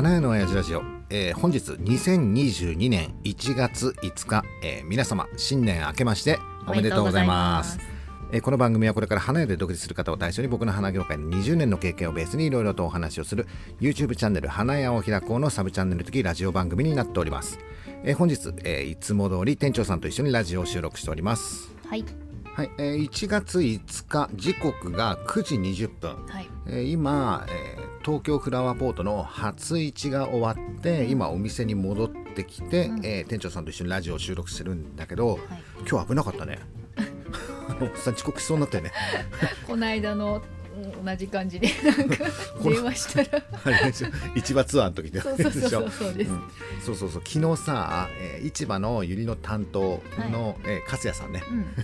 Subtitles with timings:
[0.00, 7.78] 花屋の親父ラジオ、えー本日2022年1月5日、えー皆様新年明けましておめでとうございます。
[8.32, 13.46] えーこの番組はこれから花屋で独立する方を対象に僕の花業界の20年の経験をベースにいろいろとお話をする
[13.78, 17.58] YouTube チャンネル花屋を開こうのサブチャンネル的ラジオ番組になっております、
[18.02, 21.70] えー本日、えーいつも通り店長さんと一緒にラジオを収録しております。
[21.86, 22.06] はい。
[22.54, 26.26] はい、えー1月5日時刻が9時20分。
[26.26, 26.48] はい。
[26.68, 33.04] えー今、えー東京フラワーポートの初市が終わって今お店に戻ってきて、うん。
[33.04, 35.38] えー店長さんと一緒にラジオを収録してるんだけど、はい。
[35.88, 36.58] 今日危なかったね。
[37.68, 38.92] あのおっさん遅刻しそうになったよね。
[39.66, 40.59] この間のうん
[41.04, 42.24] 同じ感じでなんか
[42.62, 43.44] 電話したら。
[43.64, 46.42] あれでしょ市場ツアーの時でそうそうそうそうそうです、うん。
[46.84, 47.22] そうそうそう。
[47.26, 51.42] 昨日さ、えー市場のユリの担当の、えー勝也さんね、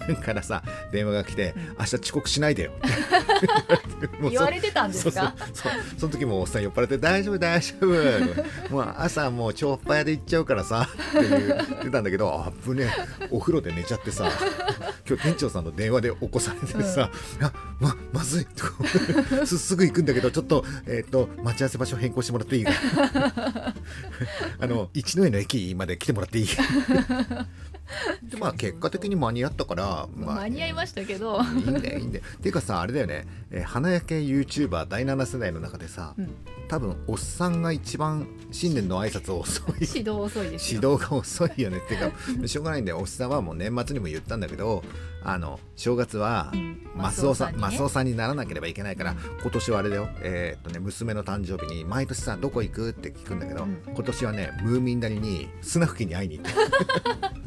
[0.08, 0.16] うん。
[0.22, 1.62] からさ電話が来て、うん。
[1.78, 2.72] 明日遅刻しないでよ。
[4.30, 5.34] 言われてたんですか？
[5.52, 7.86] そうその時もおっさん酔っ払って「大丈夫大丈夫」
[8.72, 10.88] もう朝もう超っ早で行っちゃうからさ
[11.18, 12.84] って言ってたんだけどあぶね
[13.20, 13.26] え。
[13.30, 14.30] お風呂で寝ちゃってさ
[15.08, 17.10] 今日店長さんの電話で起こされてさ
[17.40, 18.64] 「あままずい」と
[19.46, 22.66] す すぐ行くんだけどちょっと,、えー、と待ち合わせ場所変更してもらっていい？
[24.58, 26.48] あの一之江の駅まで来てもらっていい？
[28.22, 36.30] でまあ結果的に間に合ったから、まあ間に合いましたけど、いいんだよいいんだよっていうかさあれだよね、えー花焼け YouTuber 第7世代の中でさ、うん。
[36.68, 39.74] 多分おっさんが一番新年の挨拶遅い。
[39.80, 40.80] 指導遅いですよ。
[40.82, 41.78] 指導が遅いよね。
[41.78, 42.12] っていうか
[42.48, 42.98] しょうがないんだよ。
[42.98, 44.82] おっさんはもう年末にも言ったんだけど
[45.22, 46.80] あの正月はうん。
[46.96, 52.90] マスオさん,、ママスオさんにならなければいけないから、今年はあれだよ、えーっとね、娘の誕生日に毎年さどこ行く？
[52.90, 53.78] って聞くんだけど、うん。
[53.86, 56.52] 今年はねムーミン谷にスナフキに会いに行って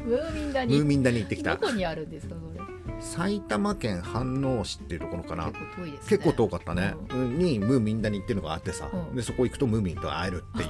[0.04, 1.56] ムーミン谷ムーミン谷に行ってきた。
[1.56, 2.60] どこにあるんですかそれ。
[3.00, 5.46] 埼玉県飯能市っていうところかな。
[5.46, 6.08] 結構遠いですね。
[6.08, 9.16] 結構遠かったね、にムーミン谷っていうのがあってさ、うん。
[9.16, 10.68] でそこ行くとムーミンと会えるっていう。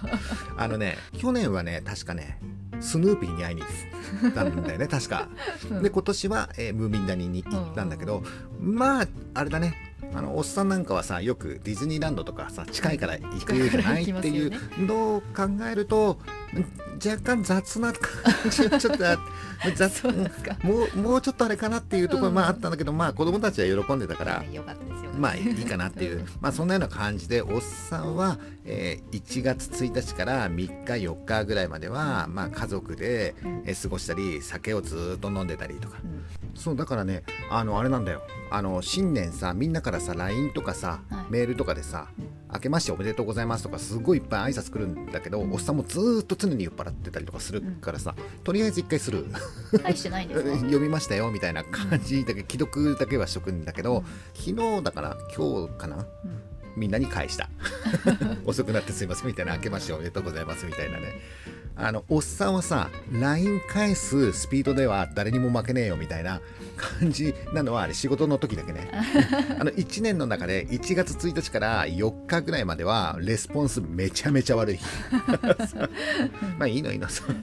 [0.56, 2.38] あのね去年はね確かね
[2.80, 5.28] スヌーピーに会いに行ったんだよね確か。
[5.70, 5.82] うん。
[5.82, 8.22] で今年は、えームーミン谷に行ったんだけど、
[8.60, 16.18] まああれだねあのおっさんなんかはさよくディズニーランドとかさ近いから行くじゃないっていうねのを考えると
[17.04, 18.02] 若干雑な感
[18.50, 19.22] じがちょっとあって
[20.62, 22.34] もうもうちょっとあれかなっていうところうん。
[22.34, 24.44] まああったんだけど、まあ子供たちは喜んでたから、
[25.18, 33.62] まあいいかなっていう、う んまあそんなような感じでおっさんは、えー1月1日から3日4日ぐらいまでは、まあ、家族で、うん。
[33.66, 35.98] えー過ごしたり酒をずーっと飲んでたりとか。
[36.02, 36.24] うん。
[36.54, 38.22] そうだからねあのあれなんだよ。
[38.50, 41.24] あの新年さみんなからさ LINE とかさ、はい。
[41.30, 45.52] メールとかでさうん「明けましておめでとうございます」とかすごいいっぱい挨拶来るんだけど、うん。
[45.52, 48.14] おっさんもずーっと常に酔っ払ってたりとかするからさ、
[48.44, 49.26] とりあえず一回する。
[49.82, 50.56] 大してないんですか？
[50.56, 54.04] 読みましたよみたいな感じだけ既読だけはしとくんだけど、うん。
[54.34, 55.96] 昨日だから今日かな？
[55.96, 56.06] うん。
[56.76, 57.48] みんなに返した。
[58.44, 61.12] 遅くなってすいませんみたいな明けましておめでとうございますみたいなね
[61.76, 66.40] あのおっさんはさ LINE 返すスピードでは誰にも負けねえよみたいな
[66.76, 68.90] 感じなのはあれ仕事の時だけね。
[69.58, 74.78] あの1年の中で1月1日から4日ぐらいまではレスポンスめちゃめちゃ悪い。
[76.58, 77.34] まあいいのいいのその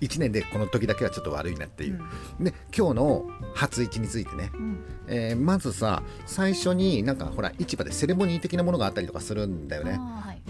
[0.00, 2.00] 1年でこの時だけはちょっと悪いなっていう、
[2.40, 4.78] で今日の初市についてね、うん。
[5.08, 9.98] えーまずさ最初になんかほら市場でセレモニー的なものがあったりとかするんだよね。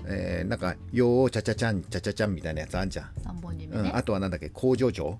[0.06, 3.10] えーなんか「よーちゃちゃちゃんちゃちゃちゃん」みたいなやつあんじゃん。
[3.22, 3.90] 三本締めね。
[3.90, 4.50] うん、あとはなんだっけ？
[4.50, 5.18] 工場長？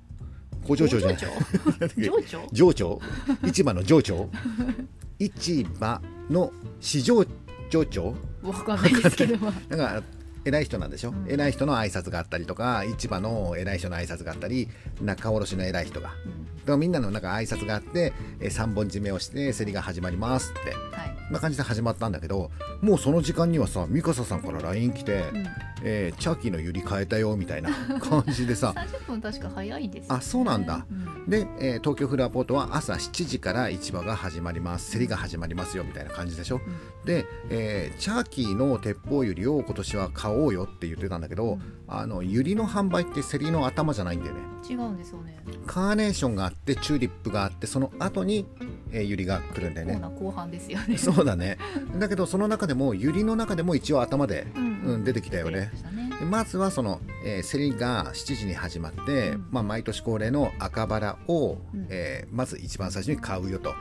[0.66, 1.18] 工場長じゃない。
[1.96, 2.48] 上長？
[2.52, 3.00] 上長？
[3.46, 4.28] 市場の上長？
[5.18, 6.00] 市場
[6.30, 7.24] の市場
[7.70, 8.14] 上長？
[8.42, 9.38] わかんないですけど。
[9.38, 10.02] もなんか
[10.44, 11.30] 偉い人なんでしょ、うん。
[11.30, 14.68] 偉い人の挨拶があったりとか市場の偉い人の挨拶があったり
[15.02, 16.10] 仲卸の偉い人が。
[16.24, 16.44] うん。
[16.44, 20.70] だからみんなのなんか挨拶があって、えー、3本締めをして競りが始まりますって。
[20.96, 21.32] はい。
[21.32, 22.50] な感じで始まったんだけど
[22.80, 25.46] もうその時間にはさミカサさんから LINE 来て、うん
[25.82, 27.70] えーチャーキーのユリ変えたよみたいな
[28.00, 28.72] 感じでさ。
[28.76, 30.18] 30分確か早いですよね。
[30.18, 30.86] あそうなんだ。
[30.90, 31.30] うん。
[31.30, 34.92] で、えー東京フラポートは朝7時から市場が始まります。
[34.92, 36.56] 競りが始まりますよみたいな感じでしょ。
[36.56, 36.58] う
[37.02, 37.06] ん。
[37.06, 41.60] で、えーチャーキーの鉄砲ユリを今年は買おうよって言ってたんだけど、うん。
[41.88, 44.40] あのユリの販売って競りの頭じゃないんだよね。
[44.68, 45.38] 違うんですよね。
[45.66, 48.46] カーネーションがあってチューリップがあってその後に、
[48.92, 50.00] えーユリが来るんだよね。
[50.20, 50.96] 後半ですよね。
[50.98, 51.58] そうだね。
[51.98, 55.70] だけどその中でもユリの中でも一応頭で、うんうん、出てきたよね。
[56.18, 59.46] でまずはその、えー競りが7時に始まって、うん。
[59.50, 61.86] まあ、毎年恒例の赤バラを、うん。
[61.90, 63.70] えーまず一番最初に買うよと。
[63.70, 63.76] は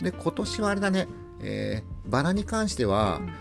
[0.00, 0.04] い。
[0.04, 1.08] で今年はあれだね、
[1.40, 3.32] えーバラに関しては、うん、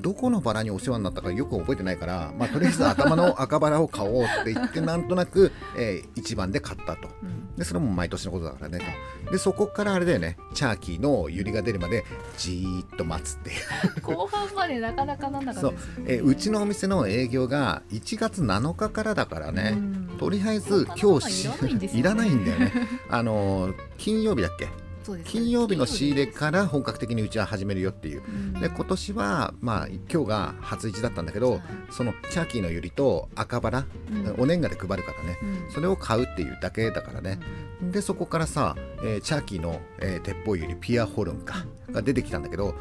[0.00, 7.08] どこのバラにお世話になったかよく覚えてないから、まあ、 とりあえず頭の赤バラを買おうって言ってなんとなく、えー一番で買ったと。
[7.22, 7.56] うん。
[7.56, 8.80] でそれも毎年のことだからね
[9.26, 9.32] と。
[9.32, 10.36] でそこからあれだよね。
[10.54, 12.04] チャーキーのユリが出るまで
[12.36, 13.56] じーっと待つっていう。
[14.02, 16.04] 後半までなかなかなんなかったですよね。
[16.14, 19.80] えうちのお店の営業が1月7日からだからね、う
[20.14, 20.18] ん。
[20.18, 21.48] とりあえず今日し
[21.96, 22.72] いらないんだよね。
[23.10, 24.68] あの金曜日だっけ？
[25.24, 28.22] 金曜日の仕入れから本格的にうちは始めるよっていう。
[28.26, 28.52] うん。
[28.54, 31.62] で今年はまあ今日が初市だったんだけど、はい。
[31.90, 34.34] そのチャーキーのユリと赤バラ、うん。
[34.38, 35.38] お年賀で配るからね。
[35.42, 35.70] うん。
[35.70, 37.38] それを買うっていうだけだからね、
[37.82, 42.74] でそこからさ、えーチャーキーの、えー鉄砲ユリピアホルンかが出てきたんだけど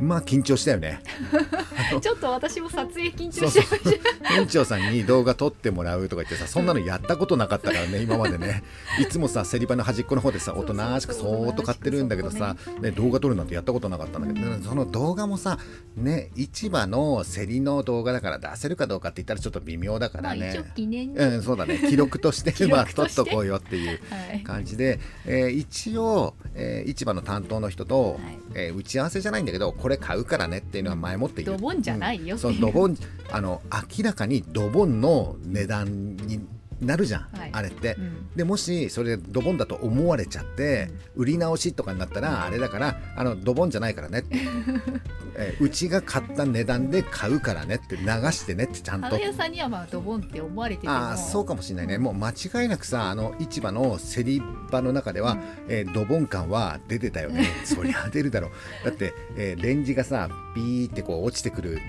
[0.00, 1.00] まあ緊張したよね。
[2.00, 8.62] ちょっと私も撮影緊張しそうちゃいました店長さんに動画撮ってもらうとか言ってさそんなのやったことなかったからね今までね。
[9.00, 15.58] いつもさ競り場の端っこの方でさおとなしくそーっと買ってるんだけどさ、ね、動画撮るなんてやったことなかったんだけど、うんその動画もさ
[15.96, 20.40] ね市場の競りの動画だから出せるかどうかって言ったらちょっと微妙だからね。
[20.40, 21.78] まあ一応、記念に、うんそうだね。
[21.78, 24.42] 記録として 記まあっとこうよっていうはい。
[24.42, 28.38] 感じで、えー一応、えー市場の担当の人と、はい。
[28.54, 31.56] えー打ち合わせじゃないんだけどこれ買うからねっていうのは前もって言う。
[31.56, 32.34] ドボンじゃないよ。
[32.34, 32.38] うん。
[32.38, 32.96] そうドボン
[33.30, 33.62] あの
[33.98, 36.40] 明らかにドボンの値段に
[36.80, 37.50] なるじゃん、はい。
[37.52, 37.94] あれって。
[37.98, 38.28] うん。
[38.36, 44.24] でもしそれでドボンだと思われちゃって、売り直しとかになったらあれだからあのドボンじゃないからね
[45.36, 49.06] えーうちが買った値段で買うからねって流してねってちゃんと。
[49.08, 51.98] 花屋さんにはまあドボンって思われてああそうかもしれないね。
[51.98, 55.36] もう間違いなくさあの市場の競り場の中では、
[55.68, 57.46] えードボン感は出てたよね。
[57.64, 58.50] そりゃ出るだろう。
[58.84, 61.80] だって、えーレンジがさビーってこう落ちてくる、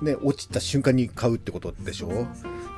[0.00, 0.06] うん。
[0.06, 2.26] ね、落ちた瞬間に買うってことでしょ？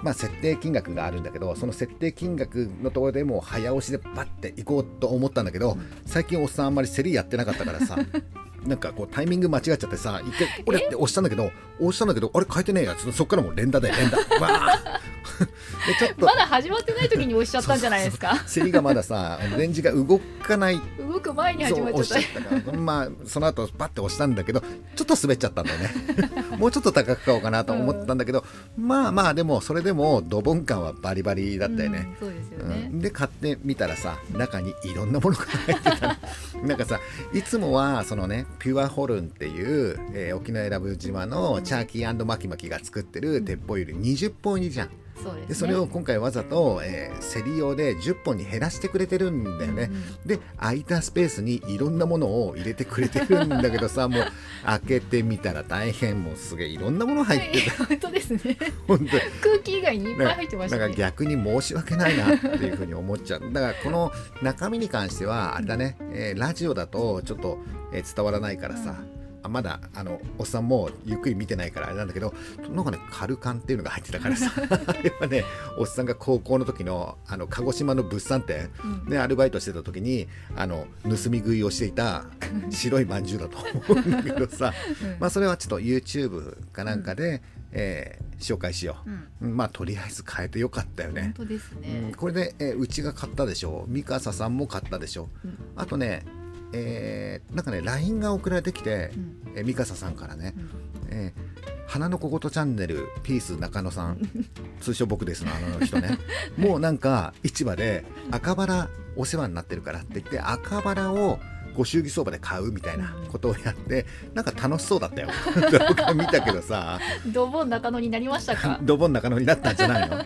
[0.02, 5.76] まあ設定金額があるんだけどその設定金額のところでもう早押しでバッて行こうと思ったんだけど、
[6.06, 7.96] 最近おっさんあんまり競りやってなかったからさ
[8.66, 11.50] なんかこうタイミング間違っちゃってさ一回これって押したんだけど
[11.80, 14.16] 押したんだけどあれ変えてねえやつそっからもう連打で連打。
[14.40, 15.00] わあ
[15.86, 18.36] でちょっとまだ始まってない時に押しちゃったんじゃないですか？
[18.52, 22.78] 競りがまださレンジが動かない動く前に始そうまっちゃっ押しちゃったから。
[22.78, 24.66] まあその後バッて押したんだけどちょ
[25.02, 25.88] っと滑っちゃったんだよね。
[26.58, 28.44] もうちょっと高く買おうかなと思ったんだけど、
[28.76, 33.00] まあまあでもそれでもドボン感はバリバリだたったよね、うんそうですようね、ん。
[33.00, 36.18] で買ってみたらさ中にいろんなものが入ってた。
[36.60, 37.00] の なんかさ
[37.32, 44.90] いつもはそのねピュアホルンっていう、えー沖永良部島のチャーキーマキマキが作ってる鉄砲より20本入りじゃん
[45.22, 45.46] そうですね。
[45.48, 49.90] でそれを今回わざと、えー競り用で10本に減らしてくれてるんだよね、
[50.24, 54.24] で空いたスペースにいろんなものを入れてくれてるんだけどさ もう
[54.64, 58.56] 開けてみたら大変もうすげえいろんなもの入ってた、はい、本当ですね。
[58.88, 59.10] 本当に。
[59.40, 63.52] 空気以外にいっぱい入ってましたなんかね逆に申し訳ないなっていうふうに思っちゃう。
[63.52, 64.12] だからこの
[64.42, 67.58] 中身に関してはあれだね、えーラジオだとちょっと、
[67.92, 68.96] えー伝わらないからさ、
[69.42, 72.34] あまだあのおっさんもゆっくり見てないからあれなんだけど
[72.70, 74.52] なんかねカルカンっていうのが入ってたからさ。
[74.56, 75.44] あれはね
[75.78, 79.04] おっさんが高校の時のあの鹿児島の物産展うん。
[79.06, 82.24] でアルバイトしてた時にあの盗み食いをしていた
[82.70, 85.16] 白いまんじゅうだと思うんだけどさ、うん。
[85.20, 87.42] まあそれはちょっと YouTube かなんかで、
[87.72, 89.10] えー紹介しよう。
[89.10, 89.26] うん。
[89.42, 91.22] うんまあとりあえず変えてよかったよね。
[91.22, 91.82] 本当ですうん。
[91.82, 95.58] ね、これで、えーうちが買ったでしょミカサさんも買ったでしょうん。
[95.74, 96.24] あとね、
[96.72, 99.36] えーなんかね LINE が送られてきて、うん。
[99.56, 100.70] えーミカサさんからねうん
[101.10, 101.40] 「えー
[101.86, 104.18] 花の小言チャンネルピース中野さん
[104.82, 106.18] 通称僕ですのあの人ね。
[106.58, 111.38] もうなんか市場で赤バラお世話になってるからって言って赤バラを
[111.74, 114.04] ご祝儀相場で買うみたいなことをやって
[114.34, 115.28] なんか楽しそうだったよ。
[115.88, 116.98] 動画見たけどさ。
[117.32, 118.78] ドボン中野になりましたか？
[118.82, 120.18] ドボン中野になったんじゃないの？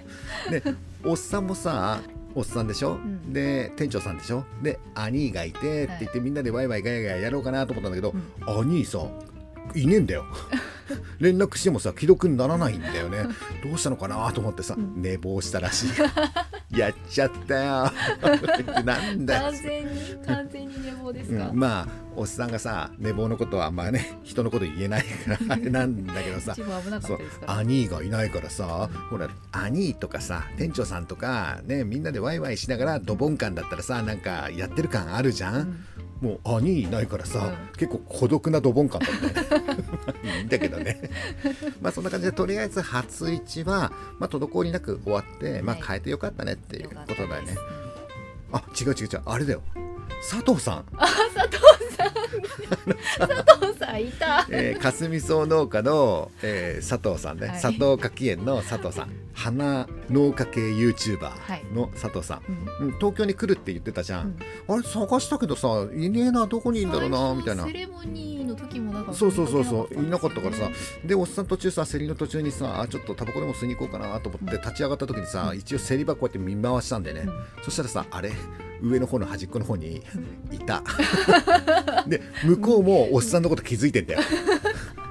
[0.50, 0.62] で
[1.04, 2.00] おっさんもさ
[2.34, 3.32] おっさんでしょ、ん。
[3.32, 4.44] で店長さんでしょ？
[4.62, 8.14] で兄がいてって言ってみんなでワイワイガヤガヤやろうかなと思ったんだけど、
[8.46, 8.98] 兄さ
[9.74, 10.24] いねえんだよ。
[11.20, 13.26] 連絡してもさ既読にならないんだよね。
[13.62, 15.00] どうしたのかなと思ってさ、うん。
[15.00, 16.78] 寝坊したらしい。
[16.78, 17.92] やっちゃったよ。
[18.84, 19.42] なんだよ。
[19.52, 20.71] 完全に完全に。
[20.71, 20.71] 寝
[21.02, 26.62] 坊ですか、うん、まあおっさんがさ寝坊のことはあんまね 人のこと言えないから あれなんだけどさそ
[27.14, 35.84] う兄がいないからさほら兄とかさ店長さんとかねみんなでワイワイしながらドボン感だったらさなんかやってる感あるじゃん、うん。
[36.22, 37.76] もう兄いないからさ、うん。
[37.76, 39.74] 結構孤独なドボン感だったよね
[40.38, 41.10] いいんだけどね。
[41.80, 45.84] まあそんな感じでとりあえず初市は、まあ、滞りなく終わって、まあはい。
[45.84, 47.82] 変えてよかったねっていうことだよね、よかったです。
[48.52, 49.62] あ違う違う違うあれだよ
[50.22, 50.84] 佐藤さん。
[50.96, 52.12] あ佐藤さん。
[53.18, 54.46] 佐藤さんいた。
[54.50, 57.60] えー、霞草農家の、えー佐藤さんね、はい。
[57.60, 59.10] 佐藤柿園の佐藤さん。
[59.34, 61.64] 花農家系 YouTuber はい。
[61.74, 62.42] の佐藤さん、
[62.80, 62.86] うん。
[62.86, 64.36] うん東京に来るって言ってたじゃん、
[64.68, 67.64] あれ探したけどさいねえなどこにいるんだろうなみたいな。
[67.64, 70.68] セレモニーの時もなんかそうそうそうそういなかったからさ。
[70.68, 70.74] ね
[71.04, 77.26] でおっさん途中さ競りの途中にさあちょっとタバコでも吸いに行こうかなと思って立ち上がった時にさ、一応競り場こうやって見回したんでね、
[77.64, 78.32] そしたらさあれ？
[78.82, 80.02] 上の方の端っこの方に
[80.50, 80.82] いた。
[82.06, 84.20] で向こうもおっさんのこと気づいてんだよ。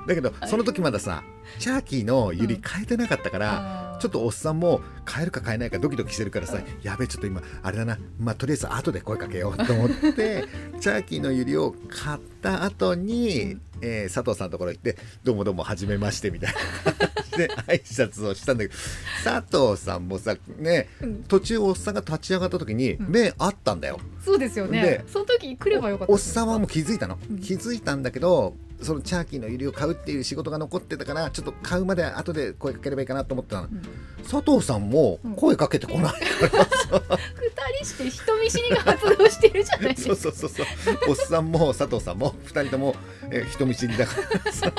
[0.08, 1.24] だけどその時まださ
[1.60, 10.46] チャーキーのユリ変えてなかったから、ちょっとおっさんも変えるか変えないかドキドキしてるからさ、やべえちょっと今あれだなまあとりあえず後で声かけようと思って
[10.82, 18.76] チャーキーのユリを買った後に、えー佐藤さんのところ行って「どうもどうもはじめまして」みたいな感じで挨拶をしたんだけど
[19.24, 21.24] 佐藤さんもさねうん。
[21.24, 23.10] 途中おっさんが立ち上がった時にうん。
[23.12, 24.00] 目あったんだよ。
[24.24, 24.82] そうですよね。
[24.82, 27.40] でその時来ればよかったおっさんはもう気づいたの、うん。
[27.40, 33.82] 気づいたんだけどそのチャーキーのユリを買うっていう仕事が残ってたからちょっと買うまで後で声かければいいかなと思ってたの、うん。
[34.24, 36.14] 佐藤さんも声かけてこない。
[36.14, 36.20] か
[36.58, 40.66] らさ、二人して人見知りが発動してるじゃないですそうかそうそうそう。
[41.10, 42.96] おっさんも佐藤さんも2人とも、
[43.32, 44.72] えー人見知りだからさ。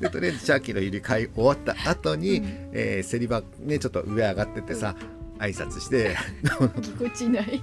[0.00, 2.70] でとりあえずチャーキーのユリ買い終わった後に、うん。
[2.72, 4.94] えー競り場ねちょっと上上がってってさ、
[5.38, 6.16] 挨拶して。
[6.80, 7.62] ぎこちない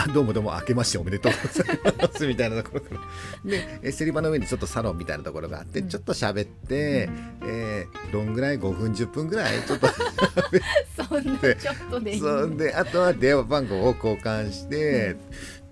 [0.00, 1.78] あどうもどうも明けましておめでとうござい
[2.08, 3.50] ますみたいなところから。
[3.50, 7.08] でえ競り場の上にちょっとサロンみたいなところがあって、うんちょっと喋って、
[7.44, 9.60] えーどんぐらい？5分10分ぐらい？
[9.66, 9.88] ちょっと。
[10.96, 15.16] そんなちょっとでいいそんであとは電話番号を交換して、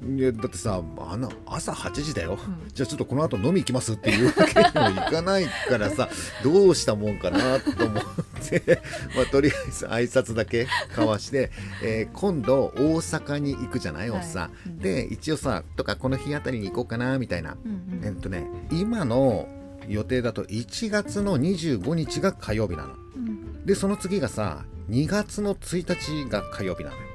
[0.04, 2.68] いやだってさあの朝8時だよ、うん。
[2.72, 6.10] じゃあちょっとこの後飲み行きますっていうわけにもいかないからさ
[6.44, 8.04] どうしたもんかなと思っ
[8.48, 8.82] て、
[9.16, 11.50] まあ、とりあえず挨拶だけ交わして、
[11.82, 14.42] えー今度大阪に行くじゃないおっさん。
[14.42, 14.50] はい。
[14.68, 14.78] うん。
[14.78, 18.04] で一応さとかこの日あたりに行こうかなみたいな、うんうん。
[18.04, 19.48] えっとね今の
[19.88, 22.94] 予定だと1月の25日が火曜日なの。
[23.16, 23.64] うん。
[23.64, 26.96] でその次がさ2月の1日が火曜日なの。
[26.96, 27.05] よ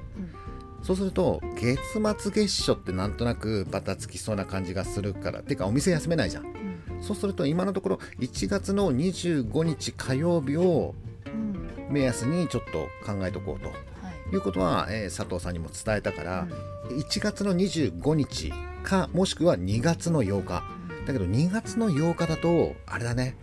[0.81, 6.45] そうすると月末月初ってなんとなくバタつきそうな感じがするからてかお店休めないじゃん。
[6.45, 7.03] うん。
[7.03, 10.95] そうすると今のところ1月の25日火曜日を
[11.27, 13.69] うん目安にちょっと考えとこうと。
[13.69, 14.33] はい。
[14.33, 16.47] いうことは、えー佐藤さんにも伝えたから
[16.89, 16.97] うん。
[16.97, 18.51] 1月の25日
[18.83, 20.63] かもしくは2月の8日。
[21.05, 23.35] だけど2月の8日だとあれだね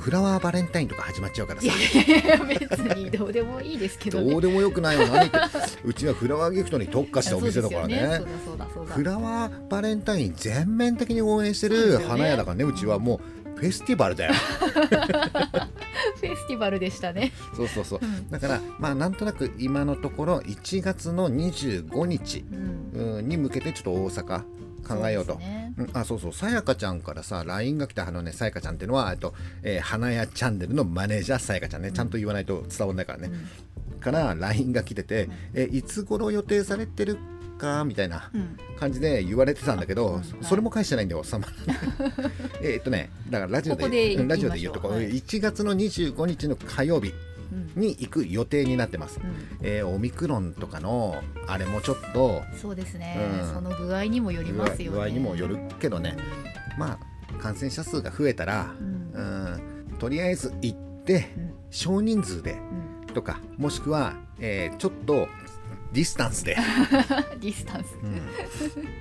[0.00, 1.68] フラワーバレンタインとか始まっちゃうからさ。
[2.48, 4.30] 別にどうでもいいですけどね。
[4.30, 5.30] どうでもよくないよ何
[5.84, 8.22] うちはフラワーギフトに特化したお店だからね。
[8.86, 13.20] フラワーバレンタイン全面的に応援してる花屋だからねうちはも
[13.56, 14.32] うフェスティバルだよ。
[16.16, 17.32] フェスティバルでしたね。
[17.54, 18.00] そうそうそう。
[18.02, 18.30] うん。
[18.30, 22.42] だからまあなんとなく今のところ1月の25日
[23.22, 24.44] に向けてちょっと大阪
[24.86, 25.38] 考えようと。
[25.78, 26.32] うんあそうそう。
[26.32, 33.30] さやかちゃんからさ LINE が来たあのねさやかちゃんっていうのはえっと、えー花屋チャンネルのマネージャーさやかちゃんねちゃんと言わないと伝わんないからね、
[34.00, 37.18] から LINE が来てて、えいつ頃予定されてる
[37.58, 38.56] かみたいなうん。
[38.78, 41.46] 感じで言われてたんだけど、うんそれも返してないんだよ、さま
[42.62, 44.22] えっとね、だからラジオでここでう。
[44.22, 45.10] んラジオで言うとこ、はい。
[45.12, 47.08] 1月の25日の火曜日。
[47.08, 47.29] うん
[47.74, 49.20] に行く予定になってます。
[49.22, 49.34] うん。
[49.62, 53.54] えーオミクロンとかのあれもちょっとそうですね、うん。
[53.54, 54.96] その具合にもよりますよね。
[54.98, 56.16] 具合にもよるけどね、
[56.78, 59.12] まあ感染者数が増えたらう、ん。
[59.90, 61.54] うん、とりあえず行ってうん。
[61.70, 62.52] 少人数で
[63.06, 63.14] うん。
[63.14, 65.28] とかもしくは、えーちょっと
[65.92, 66.56] ディスタンスで、
[67.40, 68.12] ディスタンス、うん。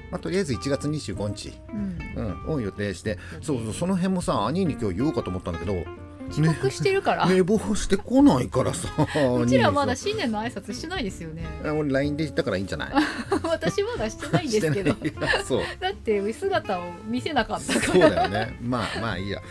[0.09, 1.99] まあ、とりあえず1月25日、うん。
[2.47, 3.19] うん、を予定して。
[3.43, 5.85] そうそうその辺もさ兄に今日言おうかと思ったんだけど
[6.29, 8.87] 遅刻してるから、寝坊してこないからさ
[9.39, 11.45] うちらまだ新年の挨拶してないですよね。
[11.63, 12.91] 俺 LINE で言ったからいいんじゃない？
[13.43, 14.95] 私まだしてないんですけど。
[15.45, 15.61] そう。
[15.79, 18.57] だって姿を見せなかったそうからだよね。
[18.61, 19.41] まあまあいいや。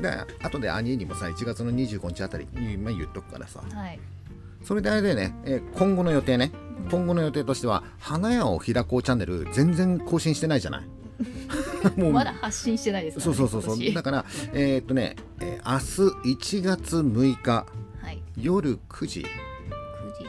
[0.00, 3.60] だから後で兄にもさ1月の25日あたりに、まあ、言っとくからさ。
[3.72, 3.98] はい。
[4.64, 6.52] それであれだよね、えー今後の予定ね。
[6.84, 6.90] うん。
[6.90, 10.82] 今後の予定としては花屋を開こうチャンネル全然更新してないじゃない？
[11.96, 13.94] もまだ発信してないですから、ね、そうそうそうそう。
[13.94, 15.78] だからえーっとね、えー明
[16.32, 17.66] 日1月6日
[18.02, 18.22] はい。
[18.36, 19.20] 夜9時。
[19.20, 19.24] 9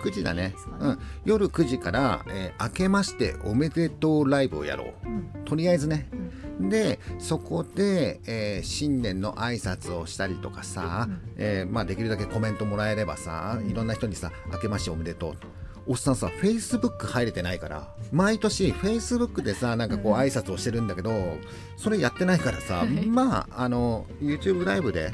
[0.02, 0.10] 時。
[0.10, 0.50] 9時だね。
[0.50, 5.08] ですかうん、夜9時から、えー明けましておめでとうライブをやろう。
[5.08, 5.44] うん。
[5.46, 6.08] とりあえずね。
[6.60, 6.70] うん。
[6.70, 11.22] でそこで、えー新年の挨拶をしたりとかさ、うん。
[11.38, 13.70] えーまあ、できるだけコメントもらえればさ、うん。
[13.70, 15.34] いろんな人にさ「明けましておめでとう」
[15.86, 20.20] おっさんさフェイスブック入れてないから毎年フェイスブックでさなんかこううん。
[20.20, 21.38] 挨拶をしてるんだけど、
[21.78, 25.12] それやってないからさまああの YouTube ライブで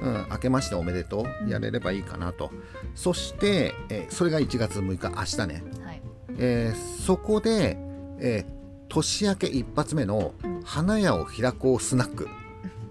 [0.00, 0.12] うん。
[0.14, 1.48] うん、明けましておめでとううん。
[1.48, 2.50] やれればいいかなと、
[2.94, 6.02] そして、えーそれが1月6日明日ね、はい。
[6.38, 7.76] えーそこで、
[8.20, 10.62] えー年明け一発目のうん。
[10.62, 12.28] 花屋を開こうスナック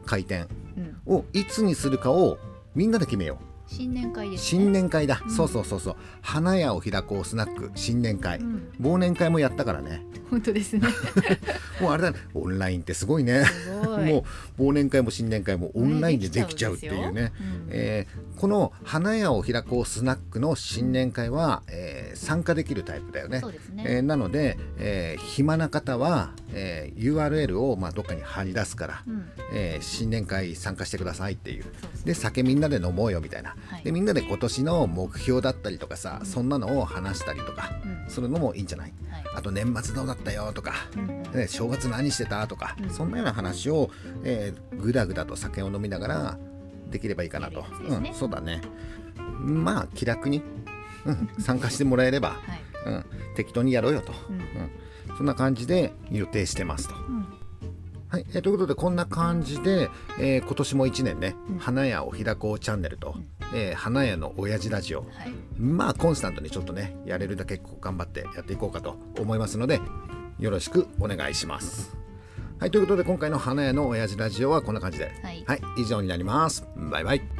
[0.06, 0.48] 開店
[0.78, 1.16] うん。
[1.16, 2.38] をいつにするかを
[2.76, 5.32] みんなで決めよ新年会です、ね、新年会だ、うん。
[5.32, 5.96] そうそうそうそう。
[6.22, 10.04] 花屋を開こうスナック新年会、うん、忘年会もやったからね。
[10.30, 10.88] 本当ですね。
[11.82, 12.18] もうあれだね。
[12.34, 13.44] オンラインってすごいね。
[14.06, 14.26] も
[14.58, 17.68] う忘年会も新年会もオンラインでできちゃうっていうね、うん。
[17.70, 23.42] えーこの花屋を開こうスナックの新年会は、えー参加できるタイプだよね。
[23.42, 29.26] ね、えーなので、えー暇な方は、えー URL を、まあ、どっかに貼り出すから、うん。
[29.54, 31.66] えー新年会参加してくださいっていう。
[32.06, 33.84] で酒みんなで飲もうよみたいな、はい。
[33.84, 38.10] でみんなで今年の目標だったりとかさ、うんそんなのを話したりとかうん。
[38.10, 38.94] するのもいいんじゃない？
[39.10, 39.24] はい。
[39.36, 43.90] あと年末どうだったよとか、うんね、正月何してたとか、うんそんなような話を、
[44.24, 46.38] えーぐだぐだと酒を飲みながら
[46.92, 48.10] できればいいかなと、ね。
[48.10, 48.62] うん、そうだね。
[49.42, 50.44] まあ気楽に、うん、
[51.40, 52.62] 参加してもらえれば、はい。
[52.86, 54.36] うん、適当にやろうよと、うん。
[54.36, 56.96] うん、そんな感じで予定してますと。
[56.96, 57.26] うん。
[58.10, 61.58] はい、えーということでこんな感じで、えー今年も1年ね、うん。
[61.58, 63.16] 花屋を開こうチャンネルと、
[63.54, 65.34] えー花屋の親父ラジオはい。
[65.60, 69.82] まあコンスタントにちょっとねやれるだけ頑張ってやっていこうかと思いますので
[70.40, 71.98] よろしくお願いします。
[72.60, 72.72] はい。
[72.72, 75.12] ということで今回の花屋の親父ラジオはこんな感じで。
[75.22, 75.44] はい。
[75.46, 75.62] はい。
[75.78, 76.66] 以上になります。
[76.76, 77.37] バイバイ。